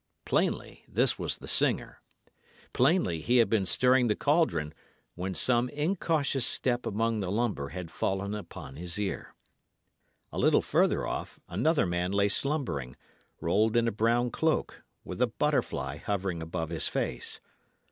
Plainly 0.25 0.83
this 0.87 1.19
was 1.19 1.37
the 1.37 1.47
singer; 1.47 2.01
plainly 2.73 3.21
he 3.21 3.37
had 3.37 3.51
been 3.51 3.67
stirring 3.67 4.07
the 4.07 4.15
caldron, 4.15 4.73
when 5.13 5.35
some 5.35 5.69
incautious 5.69 6.43
step 6.43 6.87
among 6.87 7.19
the 7.19 7.29
lumber 7.29 7.67
had 7.69 7.91
fallen 7.91 8.33
upon 8.33 8.77
his 8.77 8.99
ear. 8.99 9.35
A 10.31 10.39
little 10.39 10.63
further 10.63 11.05
off, 11.05 11.39
another 11.47 11.85
man 11.85 12.11
lay 12.11 12.29
slumbering, 12.29 12.95
rolled 13.41 13.77
in 13.77 13.87
a 13.87 13.91
brown 13.91 14.31
cloak, 14.31 14.81
with 15.03 15.21
a 15.21 15.27
butterfly 15.27 15.97
hovering 15.97 16.41
above 16.41 16.69
his 16.71 16.87
face. 16.87 17.39